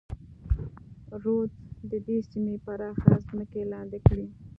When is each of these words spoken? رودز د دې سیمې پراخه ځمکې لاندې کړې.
رودز 1.21 1.61
د 1.91 1.93
دې 2.05 2.17
سیمې 2.29 2.55
پراخه 2.65 3.11
ځمکې 3.27 3.61
لاندې 3.71 3.99
کړې. 4.07 4.27